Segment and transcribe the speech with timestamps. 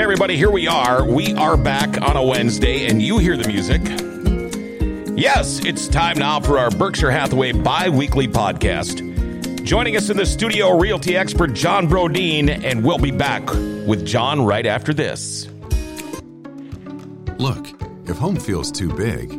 [0.00, 0.36] everybody.
[0.36, 1.04] Here we are.
[1.04, 3.82] We are back on a Wednesday, and you hear the music.
[5.18, 9.02] Yes, it's time now for our Berkshire Hathaway bi weekly podcast.
[9.64, 13.46] Joining us in the studio, realty expert John Broden, and we'll be back
[13.86, 15.48] with John right after this.
[17.38, 17.68] Look,
[18.06, 19.30] if home feels too big,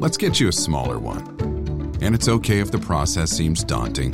[0.00, 1.22] let's get you a smaller one.
[2.02, 4.12] And it's okay if the process seems daunting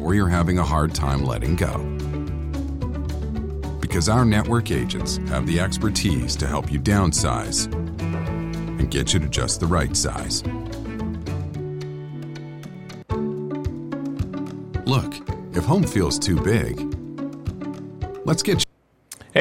[0.00, 1.92] or you're having a hard time letting go.
[3.92, 9.28] Because our network agents have the expertise to help you downsize and get you to
[9.28, 10.42] just the right size.
[14.86, 15.14] Look,
[15.54, 16.80] if home feels too big,
[18.24, 18.61] let's get.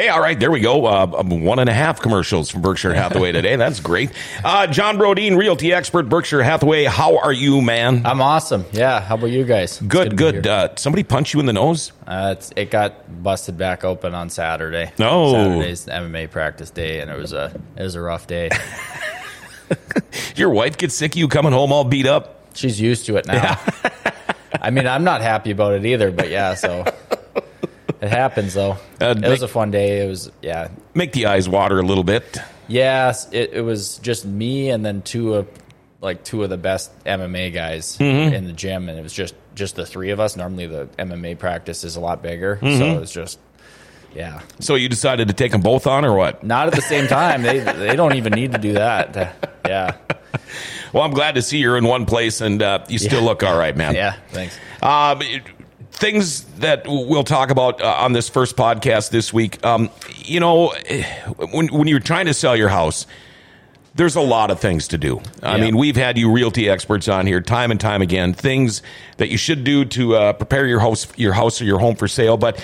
[0.02, 0.88] Hey, all right, there we go.
[0.88, 3.56] Uh, one and a half commercials from Berkshire Hathaway today.
[3.56, 4.10] That's great.
[4.44, 6.86] Uh, John Broden, realty expert, Berkshire Hathaway.
[6.86, 8.04] How are you, man?
[8.04, 8.66] I'm awesome.
[8.72, 9.00] Yeah.
[9.00, 9.74] How about you guys?
[9.74, 10.48] It's good, good.
[10.48, 11.92] Uh, somebody punch you in the nose?
[12.08, 14.92] Uh, it got busted back open on Saturday.
[14.98, 15.34] No.
[15.34, 18.50] Saturday's MMA practice day, and it was a it was a rough day.
[20.36, 22.48] Your wife gets sick of you coming home all beat up?
[22.56, 23.60] She's used to it now.
[24.64, 26.56] I mean, I'm not happy about it either, but yeah.
[26.56, 26.86] So
[28.02, 28.78] it happens though.
[29.00, 30.04] Uh, it was a fun day.
[30.04, 30.70] It was yeah.
[30.94, 32.38] Make the eyes water a little bit.
[32.68, 35.48] Yes, it, it was just me and then two of
[36.02, 38.34] like two of the best MMA guys Mm-hmm.
[38.34, 40.36] in the gym, and it was just just the three of us.
[40.36, 42.80] Normally, the MMA practice is a lot bigger, Mm-hmm.
[42.80, 43.40] so it was just
[44.16, 44.42] yeah.
[44.60, 46.44] So you decided to take them both on, or what?
[46.44, 47.44] Not at the same time.
[47.44, 49.36] they they don't even need to do that.
[49.66, 49.96] Yeah,
[50.92, 53.26] Well, I'm glad to see you're in one place and uh, you still Yeah.
[53.28, 53.94] look all right, man.
[53.96, 54.16] yeah.
[54.32, 54.58] Thanks.
[54.82, 55.44] Um, it-
[55.92, 59.64] things that we'll talk about uh, on this first podcast this week.
[59.66, 60.74] Um, you know,
[61.52, 63.06] when when you're trying to sell your house,
[63.96, 65.22] there's a lot of things to do.
[65.44, 65.64] I Yeah.
[65.66, 68.34] mean, we've had you realty experts on here time and time again.
[68.34, 68.82] Things
[69.18, 72.08] that you should do to uh, prepare your house, your house or your home for
[72.08, 72.60] sale, but.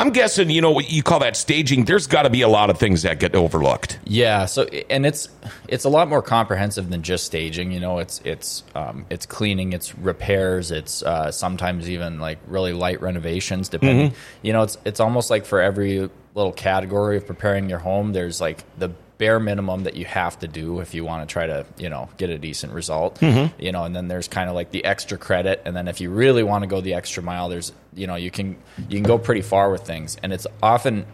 [0.00, 1.84] I'm guessing, you know, what you call that staging.
[1.84, 3.98] There's got to be a lot of things that get overlooked.
[4.04, 4.46] Yeah.
[4.46, 5.28] So and it's
[5.66, 7.72] it's a lot more comprehensive than just staging.
[7.72, 12.72] You know, it's it's um, it's cleaning, it's repairs, it's uh, sometimes even like really
[12.72, 13.68] light renovations.
[13.68, 18.12] Depending, you know, it's it's almost like for every little category of preparing your home,
[18.12, 21.46] there's like the bare minimum that you have to do if you want to try
[21.46, 23.20] to you know get a decent result.
[23.58, 26.10] You know, and then there's kind of like the extra credit, and then if you
[26.10, 28.56] really want to go the extra mile, there's you know you can
[28.88, 31.04] you can go pretty far with things, and it's often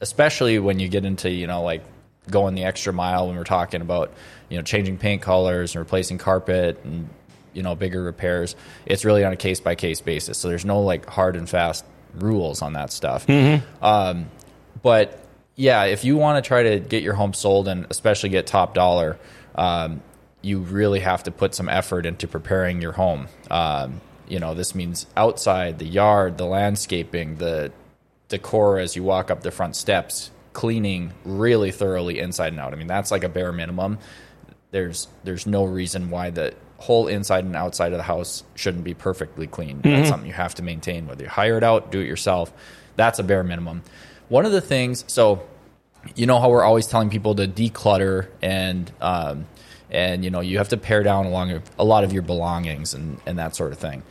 [0.00, 1.84] especially when you get into you know like
[2.30, 4.12] going the extra mile when we're talking about
[4.48, 7.08] you know changing paint colors and replacing carpet and
[7.52, 8.56] you know bigger repairs
[8.86, 10.38] it's really on a case by case basis.
[10.38, 11.84] So there's no like hard and fast
[12.14, 13.26] rules on that stuff.
[13.82, 14.26] Um,
[14.82, 15.23] but
[15.56, 18.74] yeah if you want to try to get your home sold and especially get top
[18.74, 19.18] dollar
[19.54, 20.02] um,
[20.42, 24.74] you really have to put some effort into preparing your home um, you know this
[24.74, 27.72] means outside the yard the landscaping the
[28.28, 32.72] decor as you walk up the front steps, cleaning really thoroughly inside and out.
[32.72, 33.98] I mean, that's like a bare minimum.
[34.70, 38.94] There's there's no reason why the whole inside and outside of the house shouldn't be
[38.94, 39.80] perfectly clean.
[39.82, 42.52] That's something you have to maintain, whether you hire it out, do it yourself.
[42.96, 43.82] That's a bare minimum.
[44.28, 45.46] One of the things, so
[46.14, 49.46] you know how we're always telling people to declutter and um,
[49.90, 53.20] and you know you have to pare down along a lot of your belongings and
[53.26, 54.02] and that sort of thing.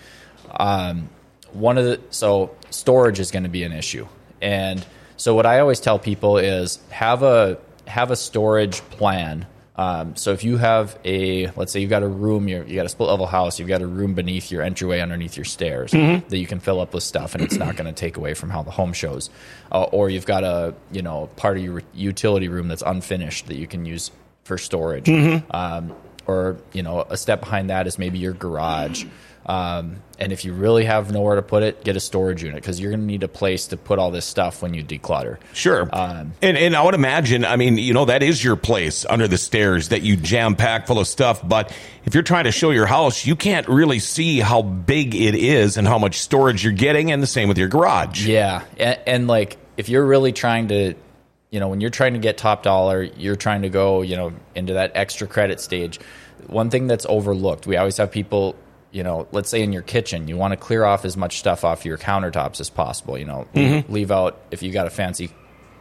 [0.51, 1.09] Um,
[1.51, 4.07] one of the so storage is going to be an issue.
[4.41, 4.85] And
[5.17, 7.57] so what i always tell people is have a
[7.87, 12.07] have a storage plan um, so if you have a let's say you've got a
[12.07, 14.99] room you're, you got a split level house you've got a room beneath your entryway
[14.99, 15.91] underneath your stairs
[16.29, 18.49] that you can fill up with stuff and it's not going to take away from
[18.51, 19.29] how the home shows.
[19.71, 23.55] Uh, or you've got a you know part of your utility room that's unfinished that
[23.55, 24.11] you can use
[24.43, 25.09] for storage.
[25.51, 25.95] Um,
[26.27, 29.05] or you know a step behind that is maybe your garage
[29.45, 32.79] um, and if you really have nowhere to put it get a storage unit because
[32.79, 35.87] you're going to need a place to put all this stuff when you declutter Sure.
[35.91, 39.27] Um, and and I would imagine, I mean, you know, that is your place under
[39.27, 41.47] the stairs that you jam pack full of stuff.
[41.47, 41.75] But
[42.05, 45.77] if you're trying to show your house, you can't really see how big it is
[45.77, 48.25] and how much storage you're getting, and the same with your garage.
[48.25, 50.93] Yeah, and, and like if you're really trying to,
[51.49, 54.33] you know, when you're trying to get top dollar, you're trying to go, you know,
[54.55, 55.99] into that extra credit stage.
[56.47, 58.55] One thing that's overlooked, we always have people,
[58.93, 61.65] you know, let's say in your kitchen, you want to clear off as much stuff
[61.65, 63.17] off your countertops as possible.
[63.17, 63.47] You know,
[63.89, 65.31] leave out if you got a fancy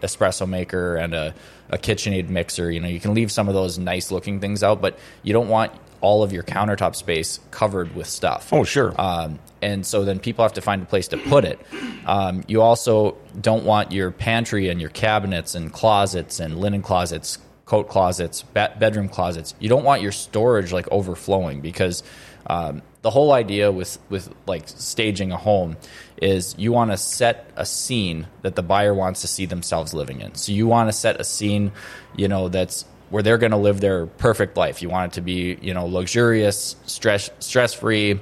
[0.00, 1.34] espresso maker and a,
[1.68, 2.70] a KitchenAid mixer.
[2.70, 5.48] You know, you can leave some of those nice looking things out, but you don't
[5.48, 8.52] want all of your countertop space covered with stuff.
[8.52, 8.92] Oh, sure.
[9.00, 11.60] Um, and so then people have to find a place to put it.
[12.06, 17.38] Um, you also don't want your pantry and your cabinets and closets and linen closets,
[17.66, 19.54] coat closets, be- bedroom closets.
[19.60, 22.02] You don't want your storage like overflowing because
[22.46, 25.76] Um, the whole idea with with like staging a home
[26.20, 30.20] is you want to set a scene that the buyer wants to see themselves living
[30.20, 30.34] in.
[30.34, 31.72] So you want to set a scene,
[32.16, 34.82] you know, that's where they're going to live their perfect life.
[34.82, 38.20] You want it to be, you know, luxurious, stress stress free,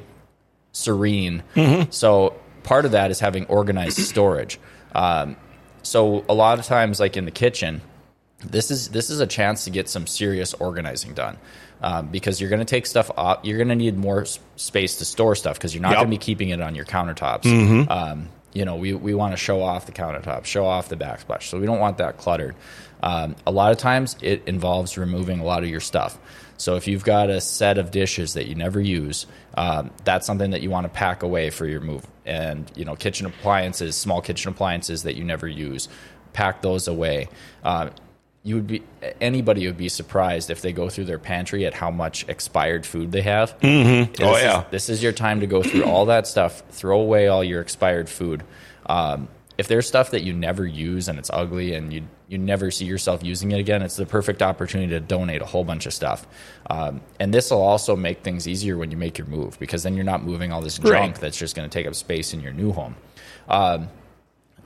[0.72, 1.43] serene.
[1.90, 4.58] So part of that is having organized storage.
[4.94, 5.37] Um,
[5.82, 7.82] so a lot of times, like in the kitchen,
[8.44, 11.37] this is this is a chance to get some serious organizing done
[11.82, 13.40] um, because you're going to take stuff off.
[13.44, 15.98] You're going to need more s- space to store stuff because you're not Yep.
[15.98, 17.90] going to be keeping it on your countertops.
[17.90, 21.44] Um, you know, we, we want to show off the countertops, show off the backsplash,
[21.44, 22.56] so we don't want that cluttered.
[23.02, 26.19] Um, a lot of times, it involves removing a lot of your stuff.
[26.56, 29.26] So if you've got a set of dishes that you never use,
[29.56, 32.04] um, that's something that you want to pack away for your move.
[32.26, 35.88] And you know, kitchen appliances, small kitchen appliances that you never use,
[36.32, 37.28] pack those away.
[37.64, 37.90] Um,
[38.42, 38.82] you would be
[39.20, 43.12] anybody would be surprised if they go through their pantry at how much expired food
[43.12, 43.58] they have.
[43.60, 44.22] Mm-hmm.
[44.22, 44.64] Oh, yeah.
[44.70, 46.62] this is your time to go through all that stuff.
[46.70, 48.42] Throw away all your expired food.
[48.87, 49.28] Um,
[49.58, 52.87] if there's stuff that you never use and it's ugly and you you never see
[52.87, 56.26] yourself using it again, it's the perfect opportunity to donate a whole bunch of stuff.
[56.70, 59.96] Um, and this will also make things easier when you make your move because then
[59.96, 61.14] you're not moving all this junk Right.
[61.16, 62.96] that's just going to take up space in your new home.
[63.48, 63.88] Um,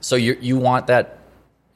[0.01, 1.19] so you you want that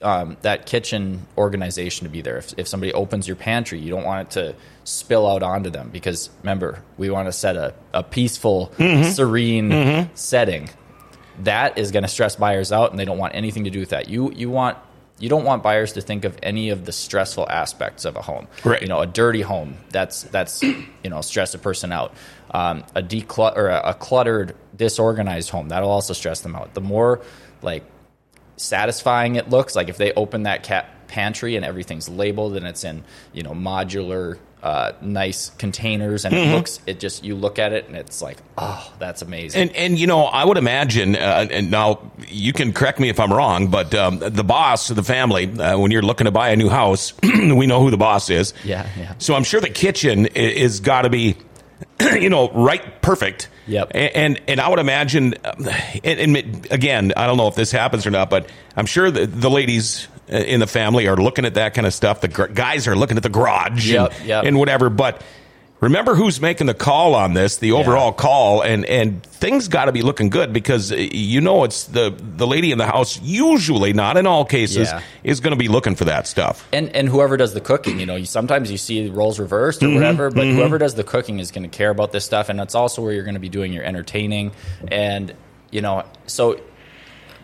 [0.00, 2.38] um, that kitchen organization to be there.
[2.38, 4.54] If, if somebody opens your pantry, you don't want it to
[4.84, 10.70] spill out onto them because remember, we want to set a, a peaceful, serene setting.
[11.40, 13.90] That is going to stress buyers out, and they don't want anything to do with
[13.90, 14.08] that.
[14.08, 14.76] You you want
[15.20, 18.46] you don't want buyers to think of any of the stressful aspects of a home.
[18.64, 18.80] Right.
[18.82, 22.14] You know, a dirty home that's that's you know stress a person out.
[22.50, 26.74] Um, a declut or a, a cluttered, disorganized home that'll also stress them out.
[26.74, 27.20] The more
[27.62, 27.84] like
[28.58, 32.84] satisfying it looks like if they open that cat pantry and everything's labeled and it's
[32.84, 33.02] in
[33.32, 36.50] you know modular uh, nice containers and Mm-hmm.
[36.50, 39.76] it looks it just you look at it and it's like oh that's amazing And
[39.76, 43.32] and you know, I would imagine, uh, and now you can correct me if I'm
[43.32, 46.56] wrong, but um, the boss of the family, uh, when you're looking to buy a
[46.56, 48.52] new house, we know who the boss is.
[48.64, 49.14] Yeah, yeah.
[49.19, 51.37] So I'm sure the kitchen i- is got to be,
[52.00, 53.49] you know, right, perfect.
[53.68, 53.90] Yep.
[53.94, 55.68] A- And and I would imagine, um,
[56.02, 59.26] and, and again, I don't know if this happens or not, but I'm sure the,
[59.26, 62.20] the ladies uh, in the family are looking at that kind of stuff.
[62.22, 64.44] The gr- guys are looking at the garage Yep, and, yep.
[64.44, 65.22] and whatever, but.
[65.80, 69.92] Remember who's making the call on this, the overall call, and and things got to
[69.92, 73.20] be looking good because uh, you know it's the the lady in the house.
[73.22, 75.02] Usually, not in all cases, Yeah.
[75.22, 76.66] is going to be looking for that stuff.
[76.72, 79.86] and and whoever does the cooking, you know, you, sometimes you see roles reversed or
[79.86, 79.94] Mm-hmm.
[79.94, 82.75] whatever, but whoever does the cooking is going to care about this stuff, and that's
[82.75, 84.50] also where you're going to be doing your entertaining,
[84.90, 85.32] and
[85.70, 86.60] you know, so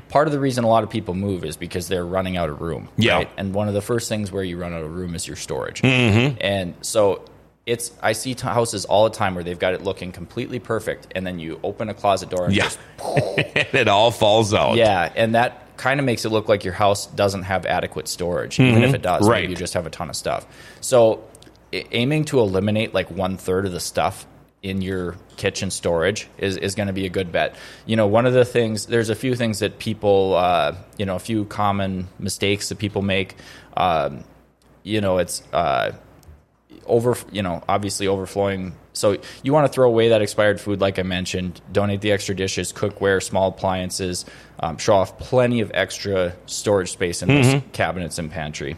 [0.09, 2.61] part of the reason a lot of people move is because they're running out of
[2.61, 2.89] room.
[2.97, 3.29] Yeah.
[3.37, 5.83] and one of the first things where you run out of room is your storage,
[5.83, 6.37] mm-hmm.
[6.41, 7.23] and so.
[7.67, 11.07] It's I see t- houses all the time where they've got it looking completely perfect,
[11.15, 14.77] and then you open a closet door and Yeah, just and it all falls out.
[14.77, 18.61] yeah, and that kind of makes it look like your house doesn't have adequate storage,
[18.61, 19.23] even if it does.
[19.23, 19.31] Mm-hmm.
[19.31, 19.41] Right.
[19.43, 20.47] Maybe you just have a ton of stuff.
[20.83, 21.25] So,
[21.73, 24.27] aiming to eliminate like one third of the stuff
[24.63, 27.57] in your kitchen storage is, is going to be a good bet.
[27.87, 31.17] You know, one of the things, there's a few things that people, uh, you know,
[31.17, 33.35] a few common mistakes that people make.
[33.77, 34.25] Um,
[34.83, 35.93] you know, it's uh,
[36.87, 38.75] over you know obviously overflowing.
[38.93, 42.35] So you want to throw away that expired food like i mentioned donate the extra
[42.35, 44.25] dishes cookware small appliances
[44.61, 48.77] um, show off plenty of extra storage space in those cabinets and pantry.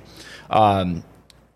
[0.48, 1.04] Um,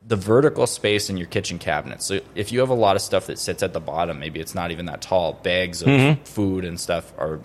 [0.07, 3.27] the vertical space in your kitchen cabinets so if you have a lot of stuff
[3.29, 6.79] that sits at the bottom maybe it's not even that tall bags of food and
[6.81, 7.41] stuff are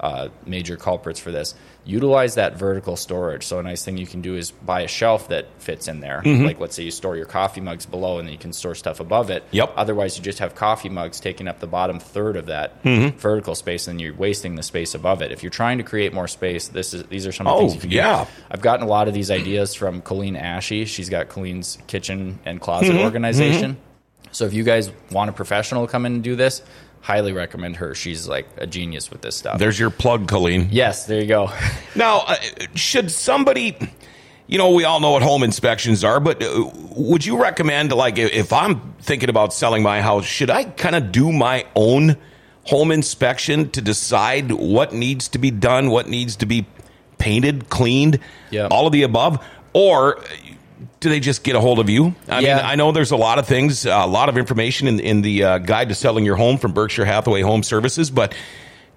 [0.00, 1.54] uh, major culprits for this.
[1.84, 3.44] Utilize that vertical storage.
[3.44, 6.20] So a nice thing you can do is buy a shelf that fits in there.
[6.24, 6.44] Mm-hmm.
[6.44, 8.98] Like let's say you store your coffee mugs below, and then you can store stuff
[9.00, 9.44] above it.
[9.52, 9.74] Yep.
[9.76, 13.16] Otherwise, you just have coffee mugs taking up the bottom third of that mm-hmm.
[13.16, 15.30] vertical space, and you're wasting the space above it.
[15.30, 17.60] If you're trying to create more space, this is these are some of the Oh,
[17.68, 18.24] things you can yeah.
[18.24, 18.30] do.
[18.50, 20.84] I've gotten a lot of these ideas from Colleen Ashy.
[20.86, 23.04] She's got Colleen's kitchen and closet mm-hmm.
[23.04, 23.76] organization.
[24.32, 26.60] So if you guys want a professional to come in and do this,
[27.00, 27.94] highly recommend her.
[27.94, 29.58] She's like a genius with this stuff.
[29.58, 30.68] There's your plug, Colleen.
[30.72, 31.50] Yes, there you go.
[31.94, 32.36] Now, uh,
[32.74, 33.76] should somebody,
[34.46, 38.18] you know, we all know what home inspections are, but uh, would you recommend, like,
[38.18, 42.16] if- if I'm thinking about selling my house, should I kind of do my own
[42.64, 46.66] home inspection to decide what needs to be done, what needs to be
[47.18, 48.18] painted, cleaned,
[48.50, 48.66] Yeah.
[48.70, 49.42] all of the above?
[49.72, 50.18] Or
[51.00, 52.14] do they just get a hold of you?
[52.28, 52.56] I Yeah.
[52.56, 55.44] mean, I know there's a lot of things, a lot of information in, in the
[55.44, 58.34] uh, guide to selling your home from Berkshire Hathaway Home Services, but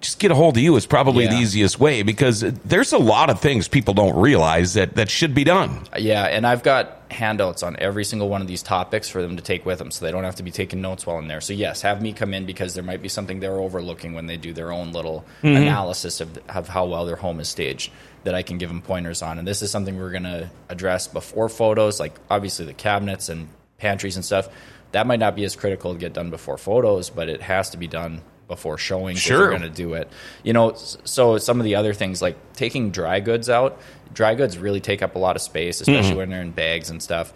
[0.00, 3.28] just get a hold of you is probably the easiest way because there's a lot
[3.28, 5.82] of things people don't realize that, that should be done.
[5.98, 9.42] Yeah, and I've got handouts on every single one of these topics for them to
[9.42, 11.42] take with them so they don't have to be taking notes while in there.
[11.42, 14.38] So, yes, have me come in because there might be something they're overlooking when they
[14.38, 15.56] do their own little mm-hmm.
[15.56, 17.92] analysis of, of how well their home is staged
[18.24, 19.38] that I can give them pointers on.
[19.38, 23.48] And this is something we're going to address before photos, like obviously the cabinets and
[23.78, 24.48] pantries and stuff.
[24.92, 27.76] That might not be as critical to get done before photos, but it has to
[27.76, 29.16] be done before showing.
[29.16, 29.38] Sure.
[29.38, 30.10] we're going to do it.
[30.42, 33.80] You know, so some of the other things like taking dry goods out.
[34.12, 37.02] Dry goods really take up a lot of space, especially when they're in bags and
[37.02, 37.32] stuff.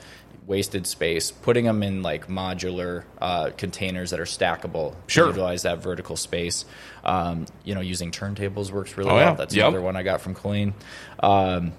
[0.46, 1.30] Wasted space.
[1.30, 4.94] Putting them in like modular uh, containers that are stackable.
[5.06, 5.28] Sure.
[5.28, 6.66] Utilize that vertical space.
[7.04, 9.24] Um, you know, using turntables works really Oh, yeah.
[9.26, 9.34] well.
[9.36, 9.68] That's Yep.
[9.68, 10.74] another one I got from Colleen.
[11.20, 11.72] Um,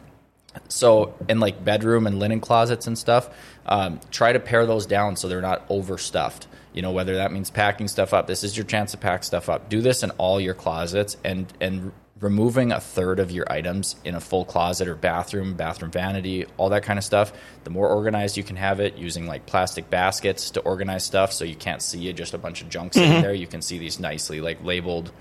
[0.70, 3.30] so in like bedroom and linen closets and stuff,
[3.66, 6.48] um, try to pare those down so they're not overstuffed.
[6.76, 8.28] You know, whether that means packing stuff up.
[8.28, 9.70] This is your chance to pack stuff up.
[9.70, 14.16] Do this in all your closets and and removing a third of your items in
[14.16, 17.34] a full closet or bathroom, bathroom vanity, all that kind of stuff.
[17.64, 21.44] The more organized you can have it, using like plastic baskets to organize stuff, so
[21.44, 23.22] you can't see just a bunch of junk sitting mm-hmm.
[23.22, 23.34] there.
[23.34, 25.12] You can see these nicely like labeled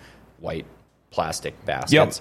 [0.40, 0.66] white
[1.11, 2.20] plastic baskets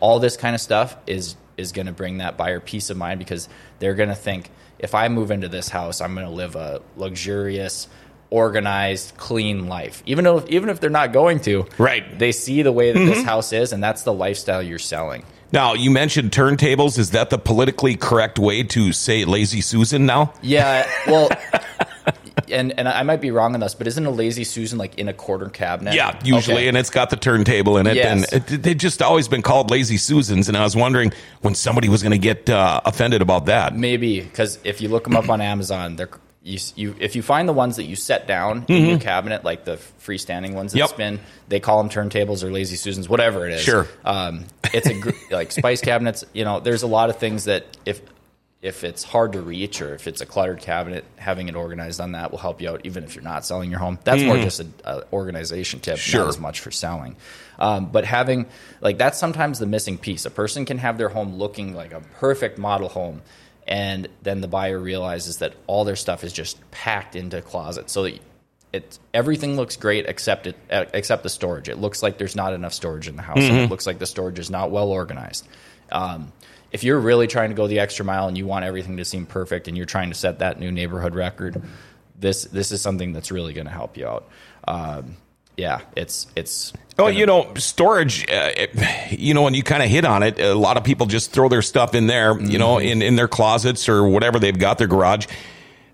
[0.00, 3.18] all this kind of stuff is is going to bring that buyer peace of mind
[3.18, 6.54] because they're going to think if I move into this house, I'm going to live
[6.54, 7.88] a luxurious,
[8.30, 10.02] organized, clean life.
[10.06, 12.18] Even though even if they're not going to, Right.
[12.18, 15.24] They see the way that this house is, and that's the lifestyle you're selling.
[15.50, 16.98] Now, you mentioned turntables.
[16.98, 20.34] Is that the politically correct way to say Lazy Susan now?
[20.42, 21.30] Yeah, well.
[22.50, 25.06] And, and I might be wrong on this, but isn't a lazy Susan like in
[25.08, 25.92] a corner cabinet?
[25.94, 26.68] Yeah, usually, Okay.
[26.68, 28.32] and it's got the turntable in it, Yes.
[28.32, 30.48] and it, they've just always been called lazy susans.
[30.48, 33.76] And I was wondering when somebody was going to get uh, offended about that.
[33.76, 36.08] Maybe because if you look them up on Amazon, they're
[36.48, 39.64] you, you if you find the ones that you set down in your cabinet, like
[39.64, 40.88] the freestanding ones that Yep.
[40.90, 43.62] spin, they call them turntables or lazy susans, whatever it is.
[43.62, 43.86] Sure.
[44.04, 46.24] um, it's a gr- like spice cabinets.
[46.32, 48.00] You know, there's a lot of things that if
[48.60, 52.10] if it's hard to reach or if it's a cluttered cabinet, having it organized on
[52.12, 54.00] that will help you out, even if you're not selling your home.
[54.02, 54.74] That's more just an
[55.12, 56.22] organization tip, Sure.
[56.22, 57.14] not as much for selling.
[57.60, 58.46] Um, but having
[58.80, 60.24] like that's sometimes the missing piece.
[60.26, 63.22] A person can have their home looking like a perfect model home,
[63.68, 67.92] and then the buyer realizes that all their stuff is just packed into closets.
[67.92, 68.08] So
[68.72, 71.68] it everything looks great except it except the storage.
[71.68, 74.06] It looks like there's not enough storage in the house, and it looks like the
[74.06, 75.46] storage is not well organized.
[75.92, 76.32] Um,
[76.72, 79.26] if you're really trying to go the extra mile and you want everything to seem
[79.26, 81.62] perfect, and you're trying to set that new neighborhood record,
[82.18, 84.28] this this is something that's really going to help you out.
[84.66, 85.16] Um,
[85.58, 86.72] yeah, it's it's.
[87.00, 88.24] Oh, you know, storage.
[88.28, 91.06] Uh, it- you know, when you kind of hit on it, a lot of people
[91.06, 92.40] just throw their stuff in there.
[92.40, 95.26] You know, in in their closets or whatever they've got their garage.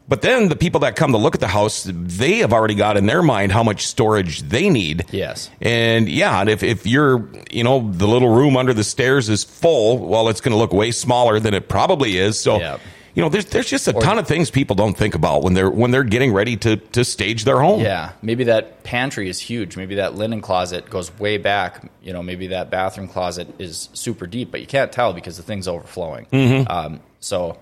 [0.06, 2.99] But then the people that come to look at the house, they have already got
[2.99, 5.06] in their mind how much storage they need.
[5.11, 5.49] Yes.
[5.62, 9.44] And yeah, and if, if you're, you know, the little room under the stairs is
[9.44, 12.38] full, well, it's going to look way smaller than it probably is.
[12.38, 12.78] So, Yeah.
[13.14, 15.71] You know, there's there's just a ton of things people don't think about when they're
[15.71, 17.80] when they're getting ready to to stage their home.
[17.80, 19.76] Yeah, maybe that pantry is huge.
[19.76, 21.88] Maybe that linen closet goes way back.
[22.02, 25.44] You know, maybe that bathroom closet is super deep, but you can't tell because the
[25.44, 26.26] thing's overflowing.
[26.68, 27.59] Um, so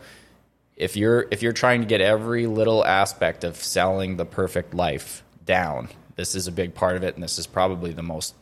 [0.76, 5.22] if you're if you're trying to get every little aspect of selling the perfect life
[5.44, 8.34] down, this is a big part of it, and this is probably the most.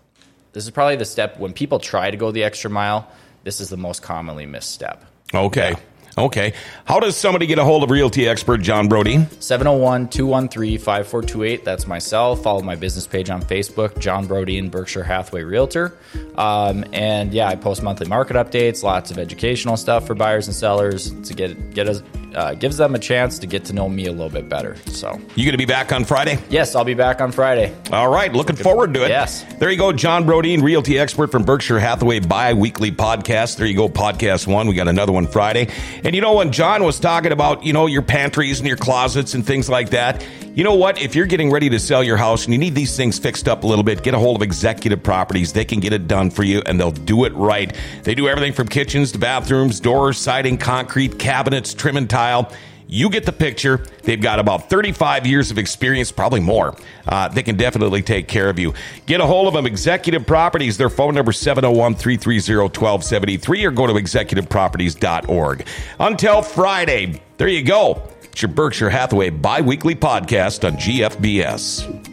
[0.52, 3.10] This is probably the step when people try to go the extra mile.
[3.42, 5.04] This is the most commonly missed step.
[5.34, 5.74] Okay.
[6.18, 6.52] Okay.
[6.84, 9.30] How does somebody get a hold of realty expert John Broden?
[9.42, 11.64] 701 213 5428.
[11.64, 12.42] That's myself.
[12.42, 15.96] Follow my business page on Facebook, John Broden and Berkshire Hathaway Realtor.
[16.36, 20.54] Um, and yeah, I post monthly market updates, lots of educational stuff for buyers and
[20.54, 22.02] sellers to get get us
[22.34, 24.76] uh, gives them a chance to get to know me a little bit better.
[24.86, 26.38] So You going to be back on Friday?
[26.48, 27.74] yes, I'll be back on Friday.
[27.92, 29.08] All right, looking forward to it.
[29.08, 29.44] Yes.
[29.58, 33.56] There you go, John Broden, realty expert from Berkshire Hathaway bi-weekly podcast.
[33.56, 34.66] There you go, podcast one.
[34.68, 35.68] We got another one Friday.
[36.04, 39.34] And you know, when John was talking about, you know, your pantries and your closets
[39.34, 41.00] and things like that, you know what?
[41.00, 43.62] If you're getting ready to sell your house and you need these things fixed up
[43.62, 45.52] a little bit, get a hold of Executive Properties.
[45.52, 47.74] They can get it done for you and they'll do it right.
[48.02, 52.52] They do everything from kitchens to bathrooms, doors, siding, concrete, cabinets, trim and tile.
[52.86, 53.86] You get the picture.
[54.02, 56.74] They've got about 35 years of experience, probably more.
[57.06, 58.74] Uh, they can definitely take care of you.
[59.06, 60.76] Get a hold of them, Executive Properties.
[60.76, 65.66] Their phone number 701 330 1273 or go to executiveproperties.org.
[66.00, 68.02] Until Friday, there you go.
[68.24, 72.09] It's your Berkshire Hathaway bi weekly podcast on GFBS.